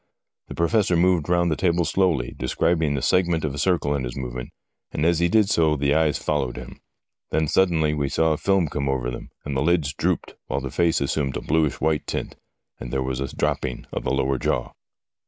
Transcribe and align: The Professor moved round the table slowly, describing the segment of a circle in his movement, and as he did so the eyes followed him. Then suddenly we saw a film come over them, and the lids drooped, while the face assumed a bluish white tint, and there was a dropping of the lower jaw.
The 0.47 0.55
Professor 0.55 0.97
moved 0.97 1.29
round 1.29 1.51
the 1.51 1.55
table 1.55 1.85
slowly, 1.85 2.33
describing 2.35 2.95
the 2.95 3.03
segment 3.03 3.45
of 3.45 3.53
a 3.53 3.59
circle 3.59 3.95
in 3.95 4.03
his 4.03 4.15
movement, 4.17 4.49
and 4.91 5.05
as 5.05 5.19
he 5.19 5.29
did 5.29 5.47
so 5.47 5.75
the 5.75 5.93
eyes 5.93 6.17
followed 6.17 6.57
him. 6.57 6.79
Then 7.29 7.47
suddenly 7.47 7.93
we 7.93 8.09
saw 8.09 8.33
a 8.33 8.37
film 8.37 8.67
come 8.67 8.89
over 8.89 9.11
them, 9.11 9.29
and 9.45 9.55
the 9.55 9.61
lids 9.61 9.93
drooped, 9.93 10.33
while 10.47 10.59
the 10.59 10.71
face 10.71 11.01
assumed 11.01 11.37
a 11.37 11.41
bluish 11.41 11.79
white 11.79 12.07
tint, 12.07 12.35
and 12.79 12.91
there 12.91 13.03
was 13.03 13.19
a 13.19 13.27
dropping 13.35 13.85
of 13.93 14.03
the 14.03 14.11
lower 14.11 14.39
jaw. 14.39 14.71